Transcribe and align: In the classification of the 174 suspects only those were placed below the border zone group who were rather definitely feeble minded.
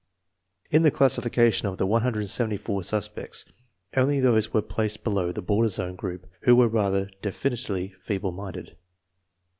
In 0.71 0.81
the 0.81 0.89
classification 0.89 1.67
of 1.67 1.77
the 1.77 1.85
174 1.85 2.81
suspects 2.81 3.45
only 3.95 4.19
those 4.19 4.51
were 4.51 4.63
placed 4.63 5.03
below 5.03 5.31
the 5.31 5.43
border 5.43 5.69
zone 5.69 5.93
group 5.95 6.25
who 6.41 6.55
were 6.55 6.67
rather 6.67 7.11
definitely 7.21 7.93
feeble 7.99 8.31
minded. 8.31 8.75